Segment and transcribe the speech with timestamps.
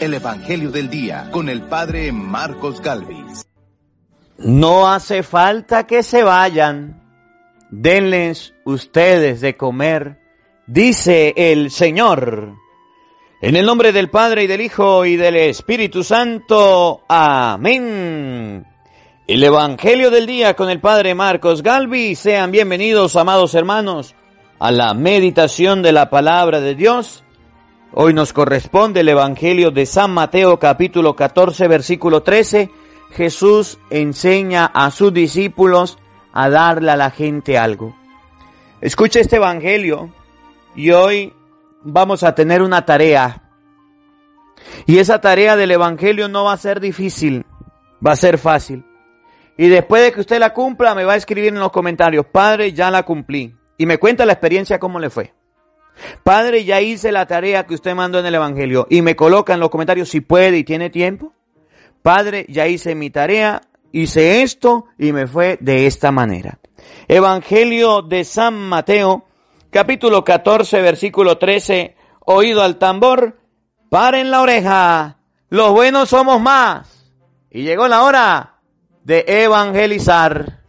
[0.00, 3.46] el Evangelio del Día con el Padre Marcos Galvis.
[4.38, 7.02] No hace falta que se vayan,
[7.70, 10.20] denles ustedes de comer,
[10.66, 12.54] dice el Señor.
[13.40, 17.02] En el nombre del Padre y del Hijo y del Espíritu Santo.
[17.08, 18.66] Amén.
[19.26, 22.14] El Evangelio del Día con el Padre Marcos Galvi.
[22.14, 24.14] Sean bienvenidos, amados hermanos,
[24.60, 27.24] a la meditación de la palabra de Dios.
[27.92, 32.70] Hoy nos corresponde el Evangelio de San Mateo capítulo 14 versículo 13.
[33.12, 35.98] Jesús enseña a sus discípulos
[36.34, 37.96] a darle a la gente algo.
[38.82, 40.12] Escucha este Evangelio
[40.76, 41.32] y hoy
[41.82, 43.42] vamos a tener una tarea.
[44.84, 47.46] Y esa tarea del Evangelio no va a ser difícil,
[48.06, 48.84] va a ser fácil.
[49.56, 52.74] Y después de que usted la cumpla, me va a escribir en los comentarios, Padre,
[52.74, 53.56] ya la cumplí.
[53.78, 55.37] Y me cuenta la experiencia, cómo le fue.
[56.22, 58.86] Padre, ya hice la tarea que usted mandó en el Evangelio.
[58.90, 61.32] Y me coloca en los comentarios si puede y tiene tiempo.
[62.02, 66.58] Padre, ya hice mi tarea, hice esto y me fue de esta manera.
[67.06, 69.24] Evangelio de San Mateo,
[69.70, 73.38] capítulo 14, versículo 13, oído al tambor,
[73.88, 77.12] paren la oreja, los buenos somos más.
[77.50, 78.60] Y llegó la hora
[79.04, 80.60] de evangelizar.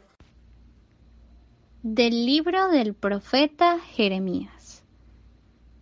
[1.83, 4.58] Del libro del profeta Jeremías.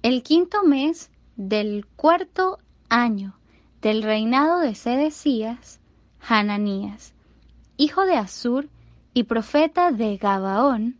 [0.03, 3.35] El quinto mes del cuarto año
[3.81, 5.79] del reinado de Sedecías,
[6.21, 7.13] Hananías,
[7.77, 8.69] hijo de Asur
[9.15, 10.97] y profeta de Gabaón,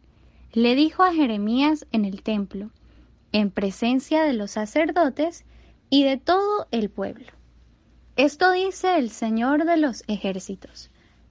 [0.51, 2.71] le dijo a Jeremías en el templo,
[3.31, 5.45] en presencia de los sacerdotes
[5.91, 7.27] y de todo el pueblo.
[8.15, 10.89] Esto dice el Señor de los ejércitos,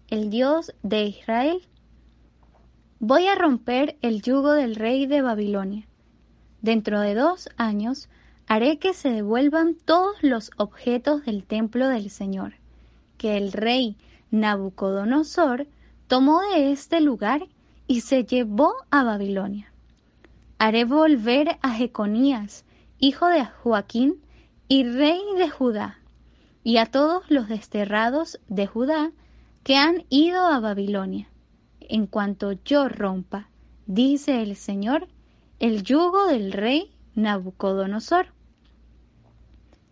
[0.08, 1.66] el Dios de Israel.
[3.00, 5.88] Voy a romper el yugo del rey de Babilonia.
[6.66, 8.08] Dentro de dos años
[8.48, 12.54] haré que se devuelvan todos los objetos del templo del Señor,
[13.18, 13.96] que el rey
[14.32, 15.68] Nabucodonosor
[16.08, 17.46] tomó de este lugar
[17.86, 19.72] y se llevó a Babilonia.
[20.58, 22.64] Haré volver a Jeconías,
[22.98, 24.20] hijo de Joaquín
[24.66, 26.00] y rey de Judá,
[26.64, 29.12] y a todos los desterrados de Judá
[29.62, 31.28] que han ido a Babilonia,
[31.78, 33.50] en cuanto yo rompa,
[33.86, 35.06] dice el Señor,
[35.58, 38.26] el yugo del rey Nabucodonosor.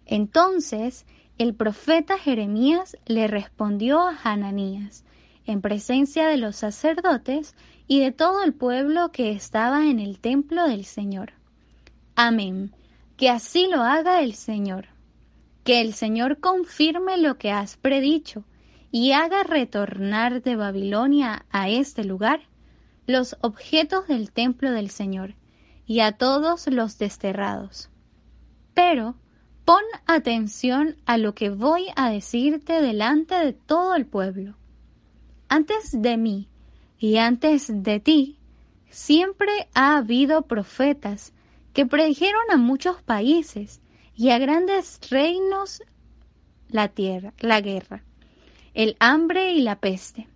[0.04, 1.06] Entonces
[1.38, 5.04] el profeta Jeremías le respondió a Hananías,
[5.46, 7.54] en presencia de los sacerdotes
[7.86, 11.32] y de todo el pueblo que estaba en el templo del Señor.
[12.14, 12.74] Amén.
[13.16, 14.88] Que así lo haga el Señor.
[15.64, 18.44] Que el Señor confirme lo que has predicho
[18.90, 22.42] y haga retornar de Babilonia a este lugar
[23.06, 25.34] los objetos del templo del Señor
[25.86, 27.90] y a todos los desterrados.
[28.74, 29.14] Pero
[29.64, 34.56] pon atención a lo que voy a decirte delante de todo el pueblo.
[35.48, 36.48] Antes de mí
[36.98, 38.38] y antes de ti,
[38.90, 41.32] siempre ha habido profetas
[41.72, 43.80] que predijeron a muchos países
[44.16, 45.82] y a grandes reinos
[46.68, 48.04] la tierra, la guerra,
[48.74, 50.28] el hambre y la peste.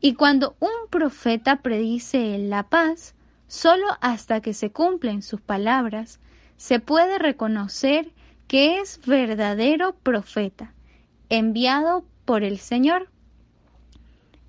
[0.00, 3.14] Y cuando un profeta predice la paz,
[3.48, 6.20] solo hasta que se cumplen sus palabras,
[6.56, 8.12] se puede reconocer
[8.46, 10.72] que es verdadero profeta,
[11.28, 13.08] enviado por el Señor.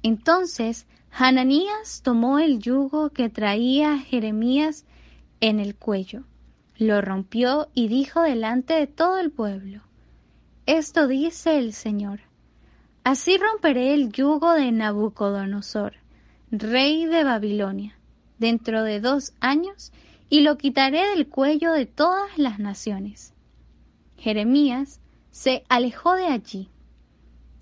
[0.03, 4.85] Entonces Hananías tomó el yugo que traía Jeremías
[5.41, 6.23] en el cuello,
[6.77, 9.81] lo rompió y dijo delante de todo el pueblo,
[10.65, 12.21] Esto dice el Señor,
[13.03, 15.93] así romperé el yugo de Nabucodonosor,
[16.51, 17.98] rey de Babilonia,
[18.39, 19.91] dentro de dos años,
[20.29, 23.33] y lo quitaré del cuello de todas las naciones.
[24.17, 24.99] Jeremías
[25.31, 26.69] se alejó de allí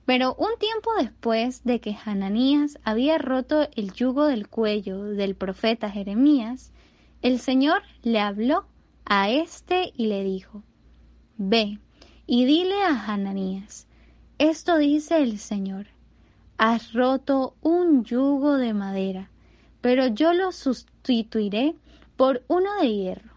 [0.08, 5.92] pero un tiempo después de que Hananías había roto el yugo del cuello del profeta
[5.92, 6.72] Jeremías,
[7.22, 8.64] el Señor le habló
[9.04, 10.64] a éste y le dijo,
[11.38, 11.80] Ve
[12.26, 13.86] y dile a Hananías,
[14.38, 15.88] esto dice el Señor,
[16.58, 19.30] has roto un yugo de madera,
[19.82, 21.76] pero yo lo sustituiré
[22.16, 23.32] por uno de hierro,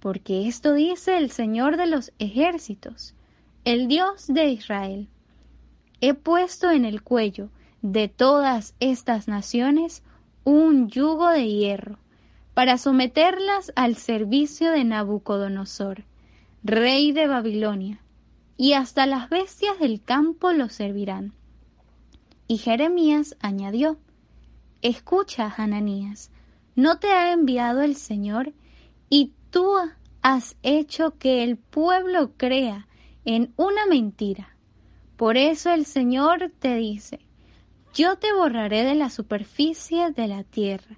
[0.00, 3.14] porque esto dice el Señor de los ejércitos,
[3.64, 5.08] el Dios de Israel
[6.00, 7.50] he puesto en el cuello
[7.82, 10.02] de todas estas naciones
[10.44, 11.98] un yugo de hierro,
[12.54, 16.04] para someterlas al servicio de Nabucodonosor,
[16.62, 18.00] rey de Babilonia,
[18.56, 21.32] y hasta las bestias del campo lo servirán.
[22.48, 23.98] Y Jeremías añadió,
[24.82, 26.30] Escucha, Hananías,
[26.74, 28.54] ¿no te ha enviado el Señor?
[29.10, 29.74] Y tú
[30.22, 32.86] has hecho que el pueblo crea
[33.26, 34.56] en una mentira.
[35.16, 37.20] Por eso el Señor te dice,
[37.92, 40.96] yo te borraré de la superficie de la tierra.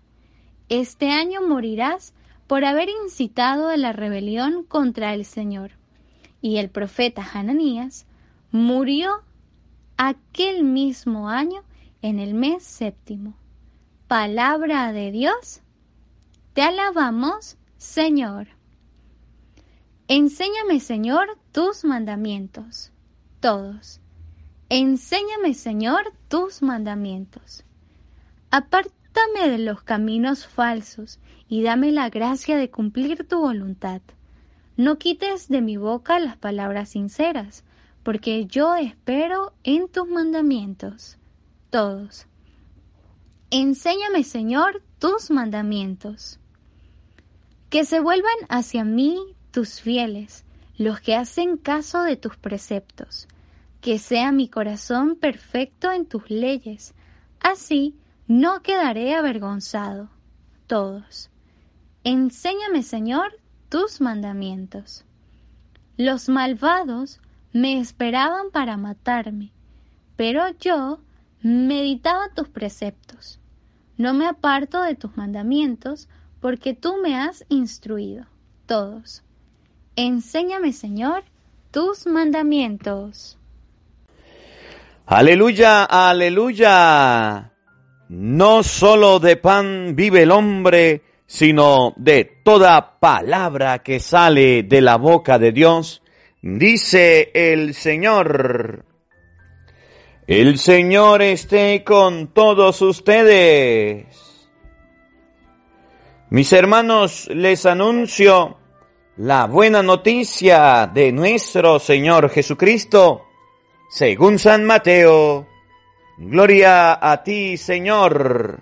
[0.69, 2.15] Este año morirás
[2.47, 5.73] por haber incitado a la rebelión contra el Señor.
[6.41, 8.07] Y el profeta Hananías
[8.53, 9.23] murió
[9.97, 11.63] aquel mismo año
[12.01, 13.35] en el mes séptimo.
[14.13, 15.63] Palabra de Dios.
[16.53, 18.49] Te alabamos, Señor.
[20.07, 22.93] Enséñame, Señor, tus mandamientos.
[23.41, 24.03] Todos.
[24.69, 27.65] Enséñame, Señor, tus mandamientos.
[28.51, 31.19] Apártame de los caminos falsos
[31.49, 34.03] y dame la gracia de cumplir tu voluntad.
[34.77, 37.65] No quites de mi boca las palabras sinceras,
[38.03, 41.17] porque yo espero en tus mandamientos.
[41.71, 42.27] Todos.
[43.53, 46.41] Enséñame, Señor, tus mandamientos.
[47.71, 49.17] Que se vuelvan hacia mí
[49.53, 50.45] tus fieles,
[50.77, 53.29] los que hacen caso de tus preceptos
[53.83, 56.95] que sea mi corazón perfecto en tus leyes,
[57.41, 57.97] así
[58.29, 60.09] no quedaré avergonzado.
[60.69, 61.31] Todos.
[62.05, 65.05] Enséñame, Señor, tus mandamientos.
[65.97, 67.21] Los malvados
[67.53, 69.51] me esperaban para matarme,
[70.17, 71.01] pero yo
[71.43, 73.41] meditaba tus preceptos.
[74.03, 76.09] No me aparto de tus mandamientos,
[76.41, 78.27] porque tú me has instruido.
[78.67, 79.23] Todos.
[79.95, 81.23] Enséñame, Señor,
[81.71, 83.39] tus mandamientos.
[85.07, 87.53] Aleluya, aleluya.
[88.09, 94.97] No solo de pan vive el hombre, sino de toda palabra que sale de la
[94.97, 96.03] boca de Dios,
[96.43, 98.85] dice el Señor.
[100.35, 104.07] El Señor esté con todos ustedes.
[106.31, 108.57] Mis hermanos, les anuncio
[109.19, 113.27] la buena noticia de nuestro Señor Jesucristo
[113.91, 115.47] según San Mateo.
[116.17, 118.59] Gloria a ti, Señor.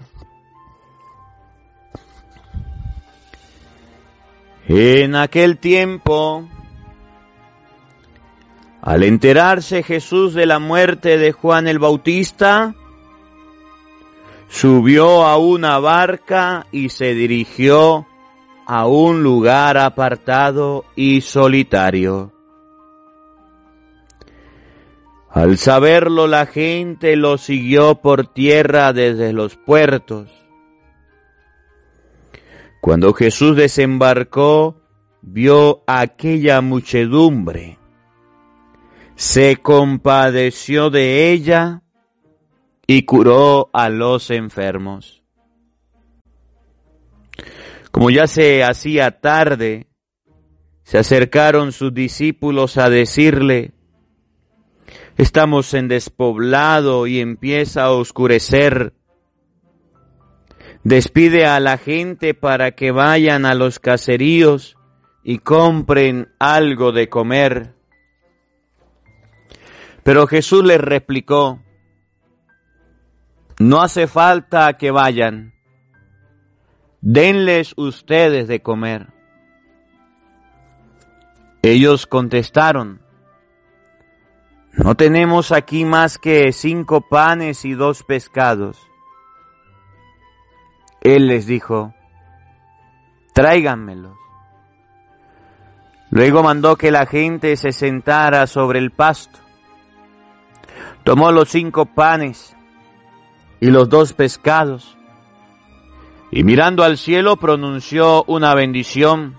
[4.66, 6.48] En aquel tiempo,
[8.82, 12.74] al enterarse Jesús de la muerte de Juan el Bautista,
[14.48, 18.06] subió a una barca y se dirigió
[18.66, 22.32] a un lugar apartado y solitario.
[25.28, 30.28] Al saberlo la gente lo siguió por tierra desde los puertos.
[32.80, 34.80] Cuando Jesús desembarcó,
[35.20, 37.79] vio aquella muchedumbre.
[39.20, 41.82] Se compadeció de ella
[42.86, 45.22] y curó a los enfermos.
[47.90, 49.88] Como ya se hacía tarde,
[50.84, 53.74] se acercaron sus discípulos a decirle,
[55.18, 58.94] Estamos en despoblado y empieza a oscurecer.
[60.82, 64.78] Despide a la gente para que vayan a los caseríos
[65.22, 67.79] y compren algo de comer.
[70.02, 71.60] Pero Jesús les replicó,
[73.58, 75.52] no hace falta que vayan,
[77.00, 79.08] denles ustedes de comer.
[81.62, 83.02] Ellos contestaron,
[84.72, 88.78] no tenemos aquí más que cinco panes y dos pescados.
[91.02, 91.94] Él les dijo,
[93.34, 94.16] tráiganmelos.
[96.10, 99.38] Luego mandó que la gente se sentara sobre el pasto.
[101.10, 102.56] Tomó los cinco panes
[103.58, 104.96] y los dos pescados
[106.30, 109.34] y mirando al cielo pronunció una bendición.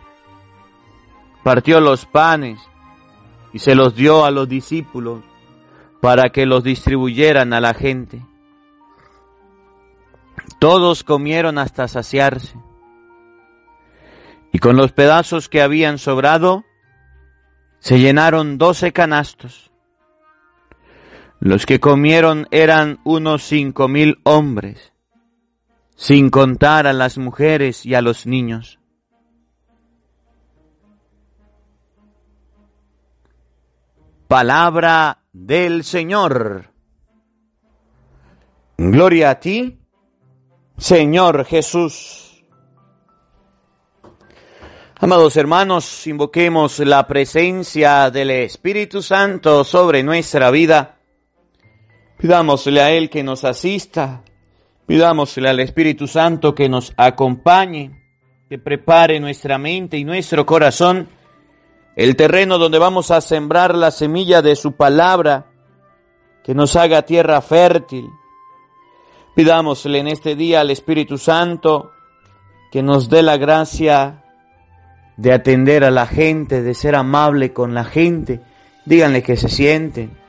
[1.45, 2.59] Partió los panes
[3.53, 5.21] y se los dio a los discípulos
[6.01, 8.21] para que los distribuyeran a la gente.
[10.59, 12.53] Todos comieron hasta saciarse.
[14.51, 16.65] Y con los pedazos que habían sobrado,
[17.79, 19.70] se llenaron doce canastos.
[21.43, 24.93] Los que comieron eran unos cinco mil hombres,
[25.95, 28.79] sin contar a las mujeres y a los niños.
[34.27, 36.69] Palabra del Señor.
[38.77, 39.79] Gloria a ti,
[40.77, 42.45] Señor Jesús.
[44.99, 51.00] Amados hermanos, invoquemos la presencia del Espíritu Santo sobre nuestra vida.
[52.21, 54.21] Pidámosle a Él que nos asista.
[54.85, 57.91] Pidámosle al Espíritu Santo que nos acompañe,
[58.47, 61.09] que prepare nuestra mente y nuestro corazón
[61.95, 65.47] el terreno donde vamos a sembrar la semilla de su palabra,
[66.43, 68.05] que nos haga tierra fértil.
[69.35, 71.91] Pidámosle en este día al Espíritu Santo
[72.71, 74.23] que nos dé la gracia
[75.17, 78.41] de atender a la gente, de ser amable con la gente.
[78.85, 80.20] Díganle que se sienten.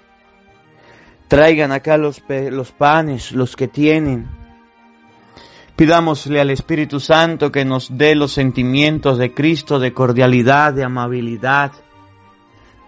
[1.32, 4.28] Traigan acá los, los panes, los que tienen.
[5.76, 11.72] Pidámosle al Espíritu Santo que nos dé los sentimientos de Cristo, de cordialidad, de amabilidad,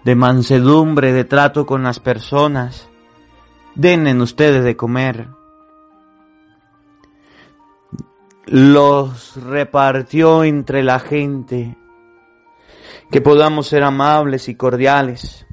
[0.04, 2.90] de mansedumbre, de trato con las personas.
[3.76, 5.28] Denle ustedes de comer.
[8.44, 11.78] Los repartió entre la gente.
[13.10, 15.43] Que podamos ser amables y cordiales.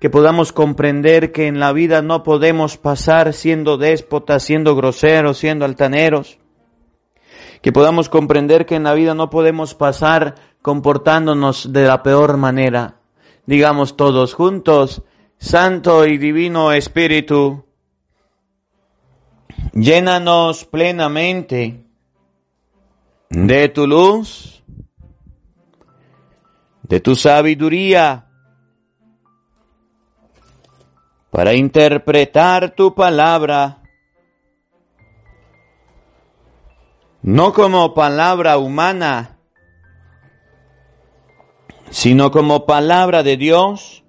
[0.00, 5.64] Que podamos comprender que en la vida no podemos pasar siendo déspotas, siendo groseros, siendo
[5.64, 6.38] altaneros
[7.66, 13.00] que podamos comprender que en la vida no podemos pasar comportándonos de la peor manera.
[13.44, 15.02] Digamos todos juntos,
[15.38, 17.64] Santo y Divino Espíritu,
[19.72, 21.84] llénanos plenamente
[23.30, 24.62] de tu luz,
[26.82, 28.25] de tu sabiduría,
[31.36, 33.82] para interpretar tu palabra
[37.20, 39.38] no como palabra humana,
[41.90, 44.02] sino como palabra de Dios,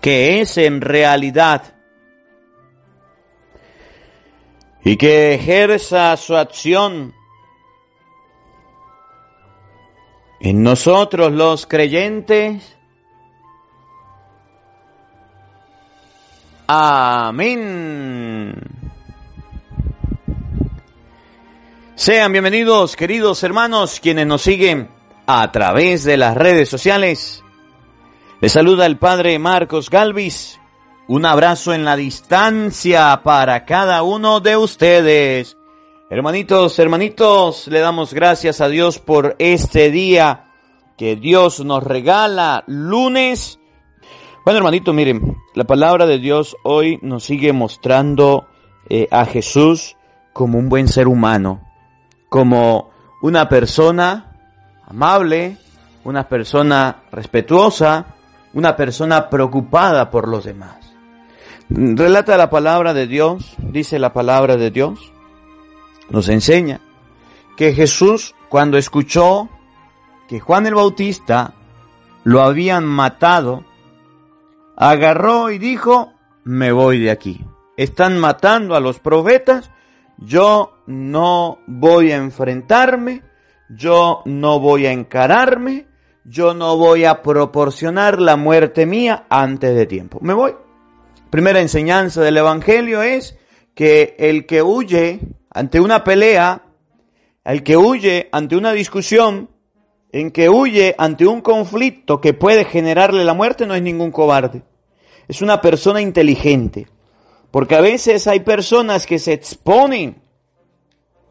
[0.00, 1.74] que es en realidad,
[4.84, 7.12] y que ejerza su acción
[10.38, 12.77] en nosotros los creyentes.
[16.70, 18.52] Amén.
[21.94, 24.90] Sean bienvenidos, queridos hermanos, quienes nos siguen
[25.26, 27.42] a través de las redes sociales.
[28.42, 30.60] Les saluda el Padre Marcos Galvis.
[31.06, 35.56] Un abrazo en la distancia para cada uno de ustedes.
[36.10, 40.50] Hermanitos, hermanitos, le damos gracias a Dios por este día
[40.98, 43.58] que Dios nos regala lunes.
[44.48, 48.46] Bueno, hermanito, miren, la palabra de Dios hoy nos sigue mostrando
[48.88, 49.98] eh, a Jesús
[50.32, 51.60] como un buen ser humano
[52.30, 52.88] como
[53.20, 54.32] una persona
[54.86, 55.58] amable,
[56.02, 58.14] una persona respetuosa,
[58.54, 60.94] una persona preocupada por los demás.
[61.68, 65.12] Relata la palabra de Dios, dice la palabra de Dios,
[66.08, 66.80] nos enseña
[67.58, 69.50] que Jesús cuando escuchó
[70.26, 71.52] que Juan el Bautista
[72.24, 73.67] lo habían matado,
[74.78, 76.12] agarró y dijo,
[76.44, 77.44] me voy de aquí.
[77.76, 79.70] Están matando a los profetas,
[80.18, 83.22] yo no voy a enfrentarme,
[83.68, 85.86] yo no voy a encararme,
[86.24, 90.18] yo no voy a proporcionar la muerte mía antes de tiempo.
[90.22, 90.54] Me voy.
[91.30, 93.36] Primera enseñanza del Evangelio es
[93.74, 95.20] que el que huye
[95.50, 96.62] ante una pelea,
[97.44, 99.50] el que huye ante una discusión,
[100.20, 104.62] en que huye ante un conflicto que puede generarle la muerte, no es ningún cobarde.
[105.28, 106.88] Es una persona inteligente.
[107.50, 110.20] Porque a veces hay personas que se exponen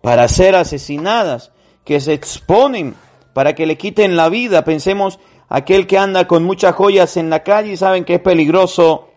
[0.02, 1.52] para ser asesinadas,
[1.84, 2.96] que se exponen
[3.34, 4.64] para que le quiten la vida.
[4.64, 9.10] Pensemos aquel que anda con muchas joyas en la calle y saben que es peligroso.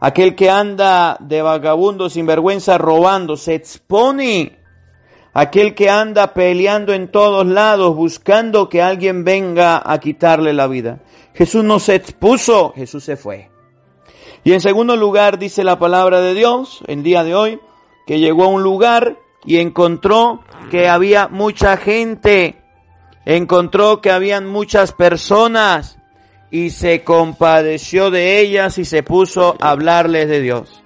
[0.00, 4.58] Aquel que anda de vagabundo sin vergüenza robando, se expone.
[5.38, 11.00] Aquel que anda peleando en todos lados buscando que alguien venga a quitarle la vida.
[11.34, 13.50] Jesús no se expuso, Jesús se fue.
[14.44, 17.60] Y en segundo lugar dice la palabra de Dios, el día de hoy,
[18.06, 20.40] que llegó a un lugar y encontró
[20.70, 22.56] que había mucha gente,
[23.26, 25.98] encontró que habían muchas personas
[26.50, 30.82] y se compadeció de ellas y se puso a hablarles de Dios.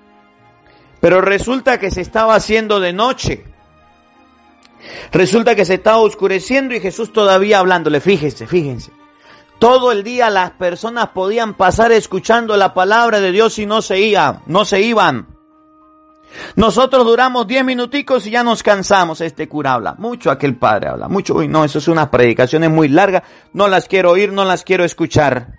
[0.98, 3.44] Pero resulta que se estaba haciendo de noche.
[5.12, 8.00] Resulta que se estaba oscureciendo y Jesús todavía hablándole.
[8.00, 8.92] Fíjense, fíjense.
[9.58, 14.00] Todo el día las personas podían pasar escuchando la palabra de Dios y no se
[14.00, 15.26] iban, no se iban.
[16.56, 19.20] Nosotros duramos diez minuticos y ya nos cansamos.
[19.20, 21.34] Este cura habla mucho, aquel padre habla mucho.
[21.34, 23.22] Uy, no, eso es unas predicaciones muy largas.
[23.52, 25.58] No las quiero oír, no las quiero escuchar.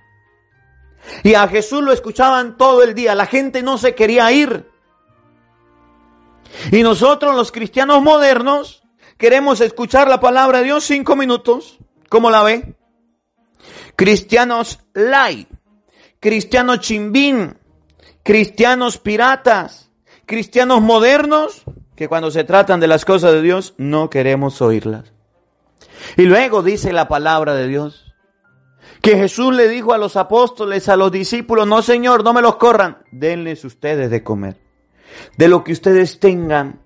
[1.23, 3.15] Y a Jesús lo escuchaban todo el día.
[3.15, 4.69] La gente no se quería ir.
[6.71, 8.80] Y nosotros los cristianos modernos
[9.21, 11.77] queremos escuchar la palabra de Dios cinco minutos.
[12.09, 12.75] ¿Cómo la ve?
[13.95, 15.47] cristianos light,
[16.19, 17.55] cristianos chimbín,
[18.23, 19.91] cristianos piratas,
[20.25, 21.61] cristianos modernos,
[21.95, 25.13] que cuando se tratan de las cosas de Dios no queremos oírlas.
[26.17, 28.11] Y luego dice la palabra de Dios
[29.03, 32.55] Que Jesús le dijo a los apóstoles, a los discípulos, no Señor, no me los
[32.55, 34.59] corran, denles ustedes de comer.
[35.37, 36.80] De lo que ustedes tengan,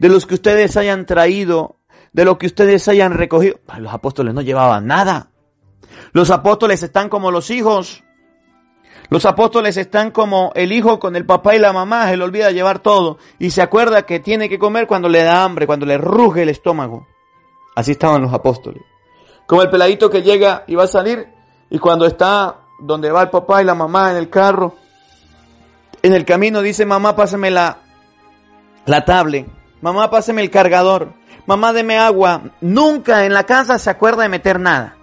[0.00, 1.76] de los que ustedes hayan traído,
[2.12, 3.60] de lo que ustedes hayan recogido.
[3.78, 5.28] Los apóstoles no llevaban nada.
[6.12, 8.02] Los apóstoles están como los hijos.
[9.10, 12.50] Los apóstoles están como el hijo con el papá y la mamá, se le olvida
[12.50, 15.98] llevar todo y se acuerda que tiene que comer cuando le da hambre, cuando le
[15.98, 17.06] ruge el estómago.
[17.76, 18.82] Así estaban los apóstoles.
[19.46, 21.28] Como el peladito que llega y va a salir
[21.68, 24.76] y cuando está donde va el papá y la mamá en el carro,
[26.02, 27.78] en el camino dice, mamá, pásame la,
[28.86, 31.12] la tablet, mamá, pásame el cargador,
[31.46, 32.42] mamá, deme agua.
[32.60, 34.96] Nunca en la casa se acuerda de meter nada.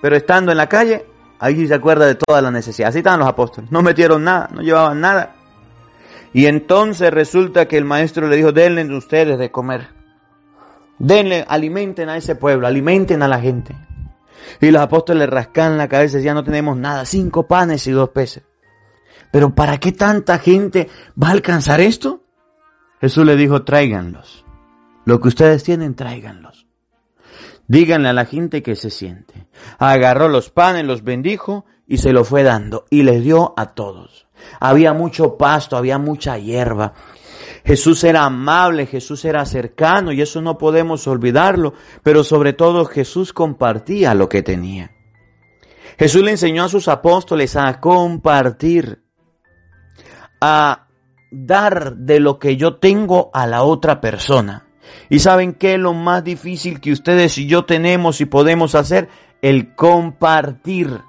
[0.00, 1.06] Pero estando en la calle,
[1.38, 2.88] ahí se acuerda de toda la necesidad.
[2.88, 3.70] Así estaban los apóstoles.
[3.70, 5.34] No metieron nada, no llevaban nada.
[6.32, 9.88] Y entonces resulta que el maestro le dijo, denle ustedes de comer.
[10.98, 13.74] Denle, alimenten a ese pueblo, alimenten a la gente.
[14.60, 18.10] Y los apóstoles rascan la cabeza y ya no tenemos nada, cinco panes y dos
[18.10, 18.42] peces.
[19.30, 20.88] Pero ¿para qué tanta gente
[21.20, 22.24] va a alcanzar esto?
[23.00, 24.44] Jesús le dijo, tráiganlos.
[25.04, 26.66] Lo que ustedes tienen, tráiganlos.
[27.66, 29.46] Díganle a la gente que se siente.
[29.78, 34.26] Agarró los panes, los bendijo y se lo fue dando y les dio a todos.
[34.58, 36.94] Había mucho pasto, había mucha hierba.
[37.64, 43.32] Jesús era amable, Jesús era cercano y eso no podemos olvidarlo, pero sobre todo Jesús
[43.32, 44.90] compartía lo que tenía.
[45.98, 49.04] Jesús le enseñó a sus apóstoles a compartir,
[50.40, 50.88] a
[51.30, 54.66] dar de lo que yo tengo a la otra persona.
[55.08, 59.08] ¿Y saben qué es lo más difícil que ustedes y yo tenemos y podemos hacer?
[59.42, 61.00] El compartir.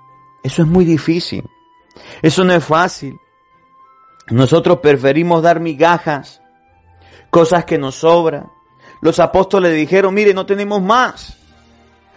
[0.43, 1.43] Eso es muy difícil.
[2.21, 3.15] Eso no es fácil.
[4.29, 6.41] Nosotros preferimos dar migajas,
[7.29, 8.49] cosas que nos sobran.
[9.01, 11.37] Los apóstoles dijeron, mire, no tenemos más.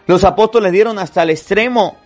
[0.07, 1.97] Los apóstoles dieron hasta el extremo.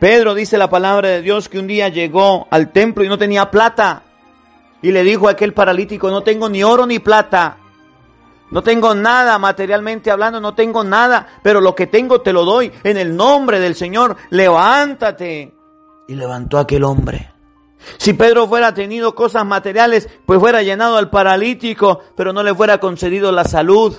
[0.00, 3.50] Pedro dice la palabra de Dios que un día llegó al templo y no tenía
[3.50, 4.02] plata.
[4.84, 7.56] Y le dijo a aquel paralítico, no tengo ni oro ni plata,
[8.50, 12.70] no tengo nada materialmente hablando, no tengo nada, pero lo que tengo te lo doy
[12.82, 14.14] en el nombre del Señor.
[14.28, 15.54] Levántate.
[16.06, 17.32] Y levantó aquel hombre.
[17.96, 22.76] Si Pedro fuera tenido cosas materiales, pues fuera llenado al paralítico, pero no le fuera
[22.76, 23.96] concedido la salud.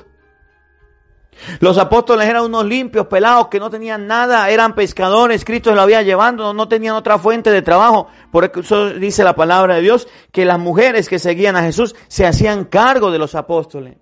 [1.59, 6.01] Los apóstoles eran unos limpios, pelados, que no tenían nada, eran pescadores, Cristo lo había
[6.01, 8.07] llevando, no tenían otra fuente de trabajo.
[8.31, 12.25] Por eso dice la palabra de Dios que las mujeres que seguían a Jesús se
[12.25, 13.97] hacían cargo de los apóstoles.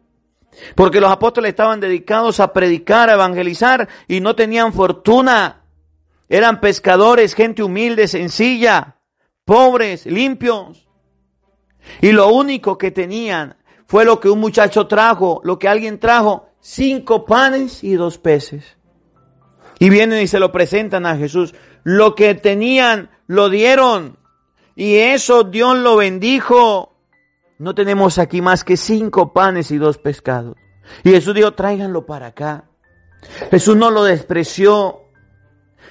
[0.76, 5.64] Porque los apóstoles estaban dedicados a predicar, a evangelizar y no tenían fortuna.
[6.30, 8.98] Eran pescadores, gente humilde, sencilla,
[9.46, 10.88] pobres, limpios.
[12.02, 16.50] Y lo único que tenían fue lo que un muchacho trajo, lo que alguien trajo,
[16.64, 18.78] cinco panes y dos peces.
[19.78, 21.54] Y vienen y se lo presentan a Jesús.
[21.84, 24.18] Lo que tenían, lo dieron.
[24.76, 26.96] Y eso Dios lo bendijo.
[27.60, 30.56] No tenemos aquí más que cinco panes y dos pescados.
[31.04, 32.64] Y Jesús dijo, tráiganlo para acá.
[33.52, 35.02] Jesús no lo despreció.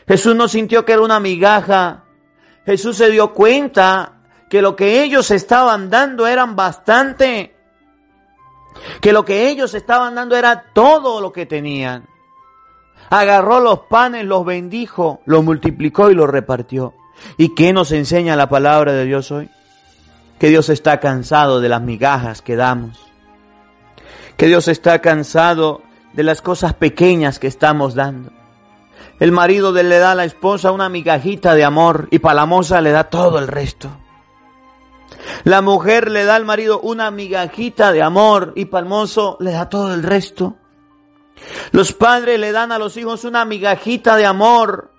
[0.09, 2.05] Jesús no sintió que era una migaja.
[2.65, 7.55] Jesús se dio cuenta que lo que ellos estaban dando eran bastante.
[9.01, 12.07] Que lo que ellos estaban dando era todo lo que tenían.
[13.11, 16.95] Agarró los panes, los bendijo, los multiplicó y los repartió.
[17.37, 19.51] ¿Y qué nos enseña la palabra de Dios hoy?
[20.43, 22.99] que Dios está cansado de las migajas que damos,
[24.37, 25.83] que Dios está cansado
[26.15, 28.33] de las cosas pequeñas que estamos dando.
[29.21, 32.81] El marido le da a la esposa una migajita de amor y para la moza
[32.81, 33.89] le da todo el resto.
[35.45, 39.93] La mujer le da al marido una migajita de amor y mozo le da todo
[39.93, 40.57] el resto.
[41.73, 44.91] Los padres le dan a los hijos una migajita de amor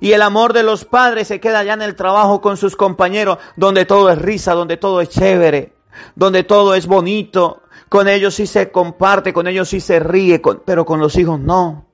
[0.00, 3.38] y el amor de los padres se queda ya en el trabajo con sus compañeros,
[3.56, 5.72] donde todo es risa, donde todo es chévere,
[6.14, 7.62] donde todo es bonito.
[7.88, 11.86] Con ellos sí se comparte, con ellos sí se ríe, pero con los hijos no.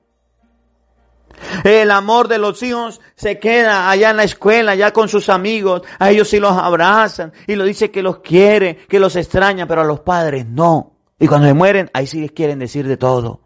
[1.63, 5.81] El amor de los hijos se queda allá en la escuela, allá con sus amigos.
[5.99, 9.81] A ellos sí los abrazan y lo dice que los quiere, que los extraña, pero
[9.81, 10.97] a los padres no.
[11.19, 13.41] Y cuando se mueren, ahí sí les quieren decir de todo.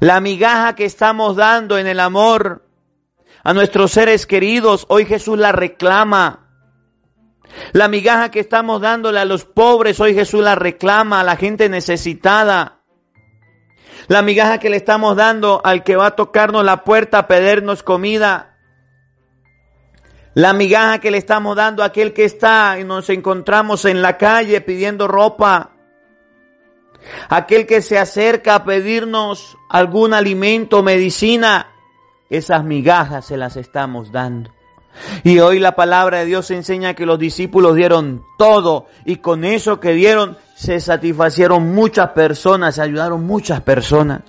[0.00, 2.66] La migaja que estamos dando en el amor
[3.44, 6.48] a nuestros seres queridos, hoy Jesús la reclama.
[7.72, 11.68] La migaja que estamos dándole a los pobres, hoy Jesús la reclama a la gente
[11.68, 12.81] necesitada.
[14.12, 17.82] La migaja que le estamos dando al que va a tocarnos la puerta a pedirnos
[17.82, 18.58] comida.
[20.34, 24.18] La migaja que le estamos dando a aquel que está y nos encontramos en la
[24.18, 25.70] calle pidiendo ropa.
[27.30, 31.68] Aquel que se acerca a pedirnos algún alimento, medicina
[32.28, 34.50] esas migajas se las estamos dando.
[35.24, 39.80] Y hoy la palabra de Dios enseña que los discípulos dieron todo y con eso
[39.80, 44.20] que dieron se satisfacieron muchas personas, se ayudaron muchas personas.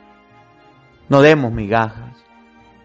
[1.08, 2.15] No demos migajas,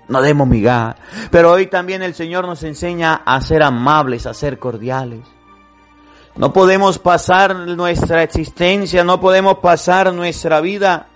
[0.06, 0.96] no demos migajas.
[1.30, 5.20] Pero hoy también el Señor nos enseña a ser amables, a ser cordiales.
[6.36, 11.06] No podemos pasar nuestra existencia, no podemos pasar nuestra vida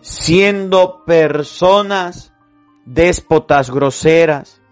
[0.00, 2.32] siendo personas
[2.86, 4.62] déspotas, groseras,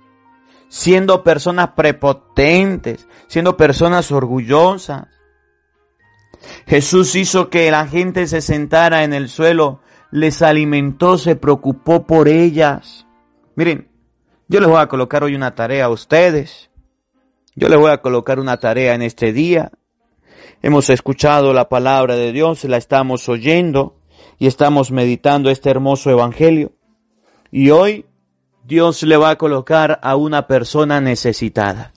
[0.69, 5.18] siendo personas prepotentes, siendo personas orgullosas.
[6.67, 12.29] Jesús hizo que la gente se sentara en el suelo, les alimentó, se preocupó por
[12.29, 13.07] ellas.
[13.57, 13.89] Miren,
[14.49, 16.71] yo les voy a colocar hoy una tarea a ustedes.
[17.55, 19.73] Yo le voy a colocar una tarea en este día.
[20.63, 23.97] Hemos escuchado la palabra de Dios, la estamos oyendo
[24.39, 26.73] y estamos meditando este hermoso evangelio.
[27.51, 28.07] Y hoy
[28.65, 31.93] Dios le va a colocar a una persona necesitada.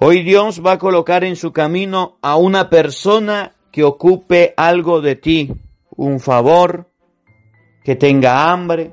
[0.00, 5.16] Hoy Dios va a colocar en su camino a una persona que ocupe algo de
[5.16, 5.52] ti,
[5.96, 6.88] un favor,
[7.82, 8.92] que tenga hambre,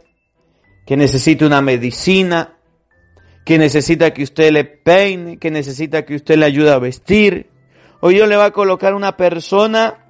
[0.84, 2.58] que necesite una medicina,
[3.46, 7.52] que necesita que usted le peine, que necesita que usted le ayude a vestir.
[8.00, 10.08] Hoy Dios le va a colocar una persona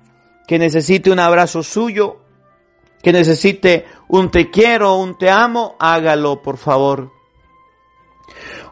[0.48, 2.22] que necesite un abrazo suyo,
[3.04, 7.15] que necesite un te quiero, un te amo, hágalo por favor.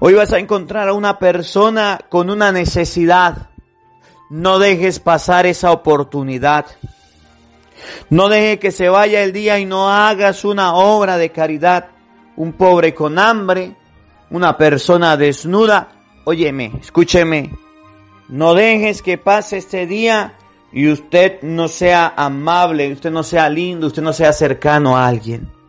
[0.06, 3.48] Hoy vas a encontrar a una persona con una necesidad.
[4.30, 6.66] No dejes pasar esa oportunidad.
[8.10, 11.86] No deje que se vaya el día y no hagas una obra de caridad.
[12.36, 13.78] Un pobre con hambre,
[14.30, 15.94] una persona desnuda,
[16.26, 17.58] óyeme, escúcheme,
[18.28, 20.34] no dejes que pase este día
[20.74, 25.63] y usted no sea amable, usted no sea lindo, usted no sea cercano a alguien.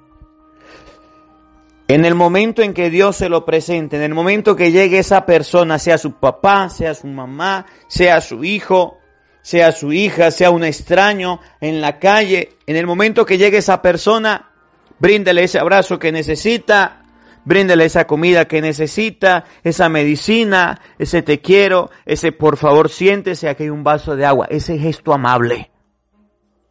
[1.87, 5.27] En el momento en que Dios se lo presente, en el momento que llegue esa
[5.27, 8.99] persona, sea su papá, sea su mamá, sea su hijo,
[9.43, 13.83] sea su hija, sea un extraño en la calle, en el momento que llegue esa
[13.83, 14.51] persona,
[14.99, 17.05] bríndele ese abrazo que necesita,
[17.45, 23.65] Bríndele esa comida que necesita, esa medicina, ese te quiero, ese por favor siéntese, aquí
[23.65, 25.71] hay un vaso de agua, ese gesto amable.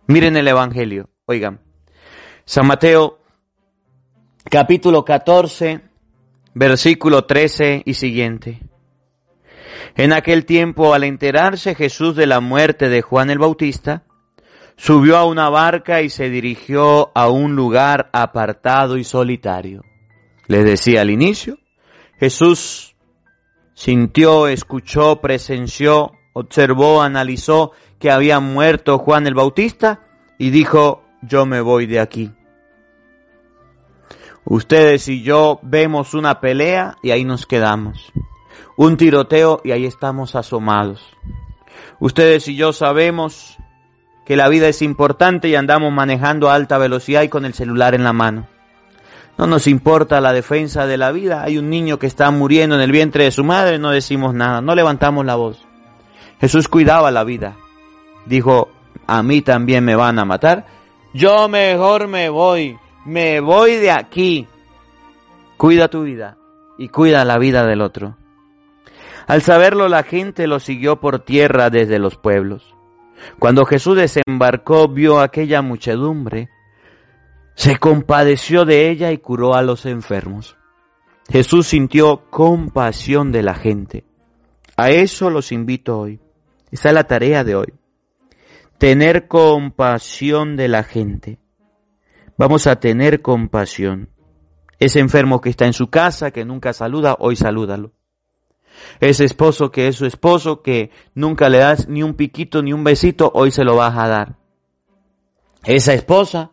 [0.08, 1.62] Miren el Evangelio, oigan.
[2.46, 3.23] San Mateo,
[4.50, 5.82] capítulo 14,
[6.54, 8.60] versículo 13 y siguiente.
[9.96, 14.04] En aquel tiempo, al enterarse Jesús de la muerte de Juan el Bautista,
[14.76, 19.84] subió a una barca y se dirigió a un lugar apartado y solitario
[20.48, 21.58] les decía al inicio,
[22.20, 22.96] Jesús
[23.74, 30.02] sintió, escuchó, presenció, observó, analizó que había muerto Juan el Bautista
[30.38, 32.32] y dijo, yo me voy de aquí.
[34.46, 38.12] Ustedes y yo vemos una pelea y ahí nos quedamos.
[38.76, 41.16] Un tiroteo y ahí estamos asomados.
[42.00, 43.58] Ustedes y yo sabemos
[44.26, 47.96] que la vida es importante y andamos manejando a alta velocidad y con el celular
[47.96, 48.48] en la mano.
[49.38, 51.44] No nos importa la defensa de la vida.
[51.44, 54.62] Hay un niño que está muriendo en el vientre de su madre, no decimos nada,
[54.62, 55.66] no levantamos la voz.
[56.40, 57.56] Jesús cuidaba la vida.
[58.26, 58.70] Dijo,
[59.08, 60.66] a mí también me van a matar.
[61.14, 64.48] Yo mejor me voy, me voy de aquí.
[65.58, 66.38] Cuida tu vida
[66.78, 68.18] y cuida la vida del otro.
[69.28, 72.76] Al saberlo la gente lo siguió por tierra desde los pueblos.
[73.40, 76.50] Cuando Jesús desembarcó vio aquella muchedumbre
[77.56, 80.58] se compadeció de ella y curó a los enfermos.
[81.30, 84.04] Jesús sintió compasión de la gente.
[84.76, 86.20] A eso los invito hoy.
[86.72, 87.74] Esa es la tarea de hoy.
[88.78, 91.38] Tener compasión de la gente.
[92.38, 94.10] Vamos a tener compasión.
[94.80, 97.94] Ese enfermo que está en su casa, que nunca saluda, hoy salúdalo.
[99.00, 102.84] Ese esposo que es su esposo, que nunca le das ni un piquito ni un
[102.84, 104.36] besito, hoy se lo vas a dar.
[105.64, 106.52] Esa esposa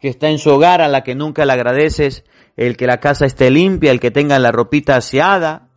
[0.00, 2.24] que está en su hogar, a la que nunca le agradeces,
[2.56, 5.68] el que la casa esté limpia, el que tenga la ropita aseada,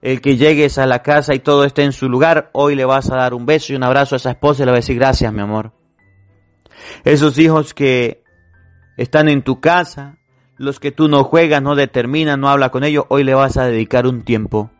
[0.00, 3.10] el que llegues a la casa y todo esté en su lugar, hoy le vas
[3.10, 4.96] a dar un beso y un abrazo a esa esposa y le vas a decir
[4.96, 5.72] gracias, mi amor.
[7.04, 8.22] Esos hijos que
[8.98, 10.16] están en tu casa,
[10.58, 13.64] los que tú no juegas, no determinas, no hablas con ellos, hoy le vas a
[13.64, 14.70] dedicar un tiempo.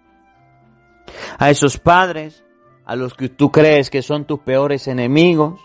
[1.39, 2.45] A esos padres,
[2.85, 5.61] a los que tú crees que son tus peores enemigos,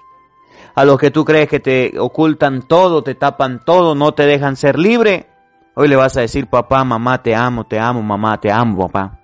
[0.76, 4.56] a los que tú crees que te ocultan todo, te tapan todo, no te dejan
[4.56, 5.26] ser libre,
[5.74, 9.20] hoy le vas a decir, papá, mamá, te amo, te amo, mamá, te amo, papá.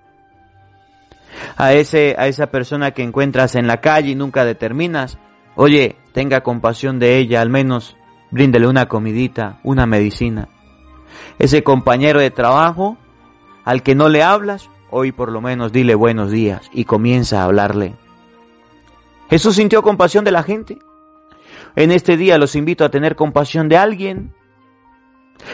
[1.56, 5.18] A ese, a esa persona que encuentras en la calle y nunca determinas,
[5.54, 7.96] oye, tenga compasión de ella, al menos
[8.30, 10.48] bríndele una comidita, una medicina.
[11.38, 12.96] Ese compañero de trabajo
[13.64, 17.44] al que no le hablas, hoy por lo menos dile buenos días y comienza a
[17.44, 17.94] hablarle.
[19.28, 20.78] Jesús sintió compasión de la gente.
[21.76, 24.34] En este día los invito a tener compasión de alguien.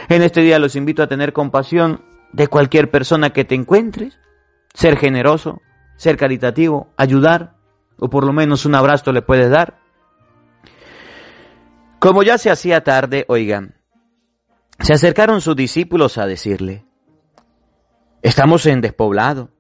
[0.09, 4.19] En este día los invito a tener compasión de cualquier persona que te encuentres.
[4.73, 5.61] Ser generoso,
[5.97, 7.55] ser caritativo, ayudar,
[7.99, 9.79] o por lo menos un abrazo le puedes dar.
[12.07, 13.75] Como ya se hacía tarde, oigan,
[14.79, 16.85] se acercaron sus discípulos a decirle,
[18.23, 19.51] estamos en despoblado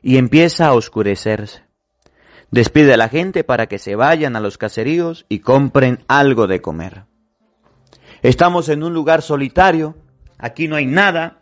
[0.00, 1.64] y empieza a oscurecerse.
[2.52, 6.62] Despide a la gente para que se vayan a los caseríos y compren algo de
[6.62, 7.06] comer.
[8.22, 9.96] Estamos en un lugar solitario,
[10.38, 11.40] aquí no hay nada,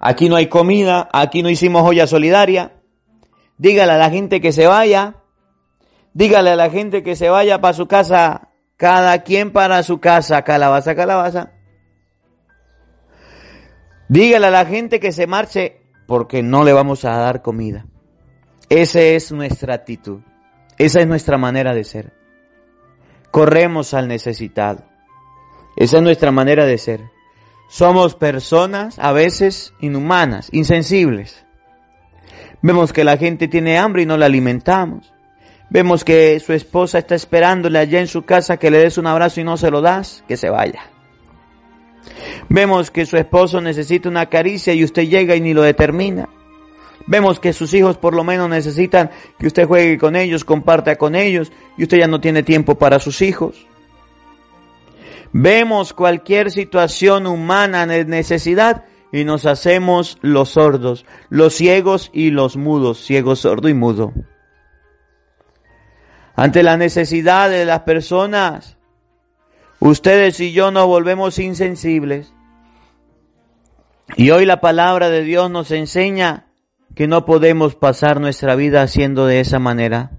[0.00, 2.74] aquí no hay comida, aquí no hicimos olla solidaria.
[3.56, 5.14] Dígale a la gente que se vaya,
[6.12, 8.45] dígale a la gente que se vaya para su casa,
[8.76, 11.52] cada quien para su casa, calabaza, calabaza.
[14.08, 17.86] Dígale a la gente que se marche porque no le vamos a dar comida.
[18.68, 20.20] Esa es nuestra actitud.
[20.78, 22.12] Esa es nuestra manera de ser.
[23.30, 24.84] Corremos al necesitado.
[25.76, 27.00] Esa es nuestra manera de ser.
[27.68, 31.44] Somos personas a veces inhumanas, insensibles.
[32.62, 35.12] Vemos que la gente tiene hambre y no la alimentamos.
[35.68, 39.40] Vemos que su esposa está esperándole allá en su casa que le des un abrazo
[39.40, 40.90] y no se lo das, que se vaya.
[42.48, 46.28] Vemos que su esposo necesita una caricia y usted llega y ni lo determina.
[47.08, 51.14] Vemos que sus hijos por lo menos necesitan que usted juegue con ellos, comparta con
[51.14, 53.66] ellos y usted ya no tiene tiempo para sus hijos.
[55.32, 62.56] Vemos cualquier situación humana de necesidad y nos hacemos los sordos, los ciegos y los
[62.56, 64.12] mudos, ciego, sordo y mudo.
[66.36, 68.76] Ante la necesidad de las personas,
[69.80, 72.34] ustedes y yo nos volvemos insensibles.
[74.16, 76.46] Y hoy la palabra de Dios nos enseña
[76.94, 80.12] que no podemos pasar nuestra vida haciendo de esa manera.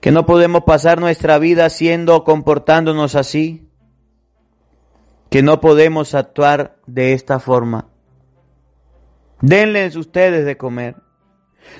[0.00, 3.68] Que no podemos pasar nuestra vida haciendo, comportándonos así.
[5.30, 7.88] Que no podemos actuar de esta forma.
[9.40, 10.96] Denles ustedes de comer.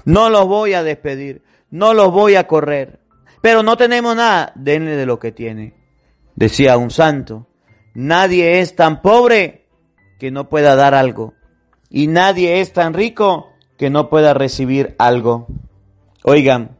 [0.05, 1.43] No los voy a despedir.
[1.73, 3.01] No los voy a correr.
[3.41, 4.53] Pero no tenemos nada.
[4.55, 5.75] Denle de lo que tiene.
[6.37, 7.49] Decía un santo.
[7.95, 9.67] Nadie es tan pobre
[10.21, 11.35] que no pueda dar algo.
[11.91, 15.49] Y nadie es tan rico que no pueda recibir algo.
[16.23, 16.79] Oigan,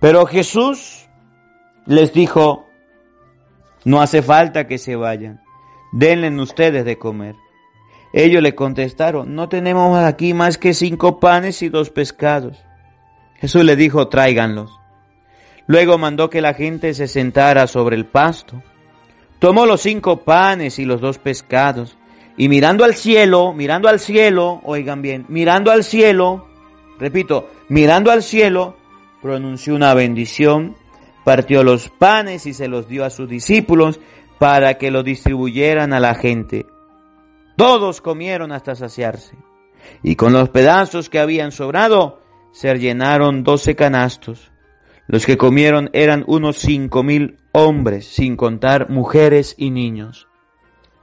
[0.00, 1.08] pero Jesús
[1.86, 2.66] les dijo,
[3.84, 5.40] no hace falta que se vayan,
[5.90, 7.34] denle ustedes de comer.
[8.12, 12.56] Ellos le contestaron, no tenemos aquí más que cinco panes y dos pescados.
[13.40, 14.78] Jesús le dijo, tráiganlos.
[15.66, 18.62] Luego mandó que la gente se sentara sobre el pasto.
[19.38, 21.98] Tomó los cinco panes y los dos pescados
[22.38, 26.46] y mirando al cielo, mirando al cielo, oigan bien, mirando al cielo,
[26.98, 28.76] repito, mirando al cielo,
[29.20, 30.76] pronunció una bendición,
[31.24, 33.98] partió los panes y se los dio a sus discípulos
[34.38, 36.66] para que lo distribuyeran a la gente.
[37.56, 39.36] Todos comieron hasta saciarse.
[40.04, 42.20] Y con los pedazos que habían sobrado,
[42.58, 44.50] se llenaron doce canastos.
[45.06, 50.26] Los que comieron eran unos cinco mil hombres, sin contar mujeres y niños.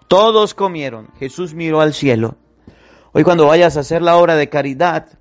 [0.10, 1.12] Todos comieron.
[1.18, 2.36] Jesús miró al cielo.
[3.14, 5.18] Hoy cuando vayas a hacer la obra de caridad,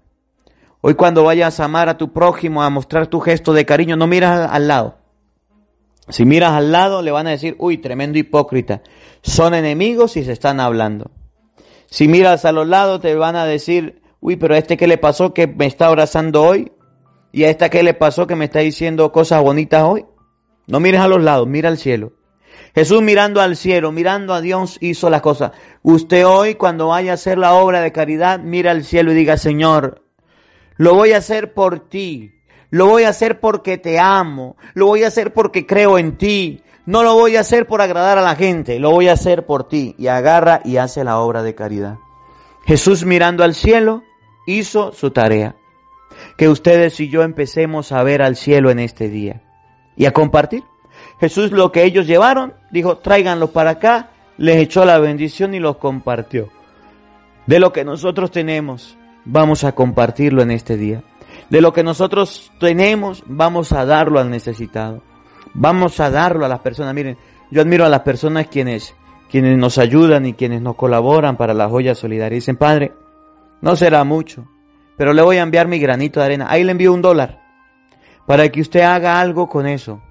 [0.81, 4.09] hoy cuando vayas a amar a tu prójimo, a mostrar tu gesto de cariño, no
[4.09, 4.99] miras al lado.
[6.09, 8.83] Si miras al lado, le van a decir, uy, tremendo hipócrita.
[9.23, 11.13] Son enemigos y se están hablando.
[11.87, 14.97] Si miras a los lados, te van a decir, uy, pero a este que le
[14.97, 16.73] pasó que me está abrazando hoy.
[17.31, 20.07] Y a esta que le pasó que me está diciendo cosas bonitas hoy.
[20.67, 22.15] No mires a los lados, mira al cielo.
[22.75, 25.53] Jesús mirando al cielo, mirando a Dios, hizo las cosas.
[25.83, 29.37] Usted hoy, cuando vaya a hacer la obra de caridad, mira al cielo y diga,
[29.37, 30.03] Señor,
[30.77, 32.33] lo voy a hacer por ti.
[32.71, 34.57] Lo voy a hacer porque te amo.
[34.73, 36.63] Lo voy a hacer porque creo en ti.
[36.87, 38.79] No lo voy a hacer por agradar a la gente.
[38.79, 39.95] Lo voy a hacer por ti.
[39.99, 41.97] Y agarra y hace la obra de caridad.
[42.65, 44.03] Jesús mirando al cielo
[44.47, 45.57] hizo su tarea.
[46.37, 49.43] Que ustedes y yo empecemos a ver al cielo en este día
[49.97, 50.63] y a compartir.
[51.21, 55.77] Jesús lo que ellos llevaron, dijo, tráiganlo para acá, les echó la bendición y los
[55.77, 56.49] compartió.
[57.47, 61.03] De lo que nosotros tenemos, vamos a compartirlo en este día.
[61.51, 65.03] De lo que nosotros tenemos, vamos a darlo al necesitado.
[65.53, 66.95] Vamos a darlo a las personas.
[66.95, 67.17] Miren,
[67.51, 68.95] yo admiro a las personas quienes,
[69.31, 72.37] quienes nos ayudan y quienes nos colaboran para la joya solidaria.
[72.37, 72.93] Dicen, Padre,
[73.65, 74.47] no será mucho,
[74.99, 76.47] pero le voy a enviar mi granito de arena.
[76.51, 77.41] Ahí le envío un dólar
[78.27, 80.03] para que usted haga algo con eso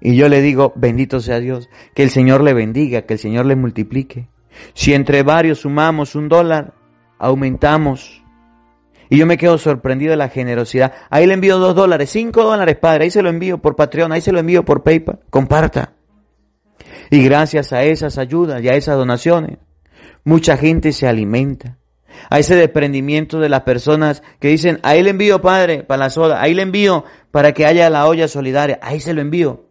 [0.00, 3.46] Y yo le digo, bendito sea Dios, que el Señor le bendiga, que el Señor
[3.46, 4.28] le multiplique.
[4.74, 6.74] Si entre varios sumamos un dólar,
[7.20, 8.24] aumentamos.
[9.08, 10.92] Y yo me quedo sorprendido de la generosidad.
[11.08, 13.04] Ahí le envío dos dólares, cinco dólares, Padre.
[13.04, 15.20] Ahí se lo envío por Patreon, ahí se lo envío por PayPal.
[15.30, 15.92] Comparta.
[17.10, 19.58] Y gracias a esas ayudas y a esas donaciones,
[20.24, 21.78] mucha gente se alimenta.
[22.30, 26.40] A ese desprendimiento de las personas que dicen, ahí le envío, Padre, para la soda,
[26.40, 29.66] ahí le envío para que haya la olla solidaria, ahí se lo envío.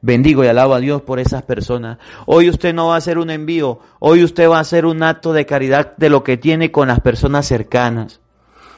[0.00, 1.98] Bendigo y alabo a Dios por esas personas.
[2.26, 5.32] Hoy usted no va a hacer un envío, hoy usted va a hacer un acto
[5.32, 8.20] de caridad de lo que tiene con las personas cercanas.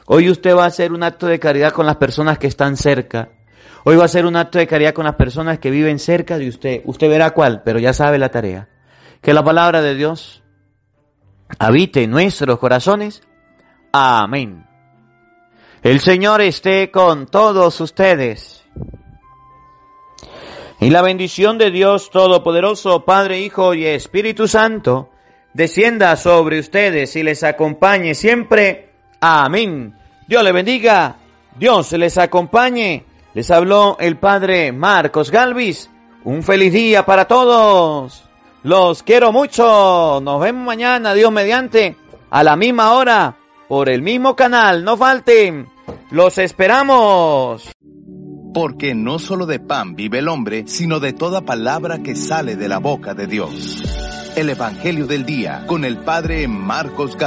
[0.05, 3.29] Hoy usted va a hacer un acto de caridad con las personas que están cerca.
[3.83, 6.47] Hoy va a hacer un acto de caridad con las personas que viven cerca de
[6.47, 6.81] usted.
[6.85, 8.69] Usted verá cuál, pero ya sabe la tarea.
[9.21, 10.43] Que la palabra de Dios
[11.59, 13.21] habite en nuestros corazones.
[13.91, 14.65] Amén.
[15.83, 18.65] El Señor esté con todos ustedes.
[20.79, 25.09] Y la bendición de Dios Todopoderoso, Padre, Hijo y Espíritu Santo,
[25.53, 28.91] descienda sobre ustedes y les acompañe siempre.
[29.19, 29.95] Amén.
[30.27, 31.15] Dios les bendiga,
[31.57, 33.05] Dios les acompañe.
[33.33, 35.89] Les habló el Padre Marcos Galvis.
[36.23, 38.26] Un feliz día para todos.
[38.63, 40.19] Los quiero mucho.
[40.21, 41.95] Nos vemos mañana, Dios mediante,
[42.29, 44.83] a la misma hora, por el mismo canal.
[44.83, 45.69] No falten.
[46.11, 47.71] Los esperamos.
[48.53, 52.67] Porque no solo de pan vive el hombre, sino de toda palabra que sale de
[52.67, 53.83] la boca de Dios.
[54.35, 57.25] El Evangelio del Día con el Padre Marcos Galvis.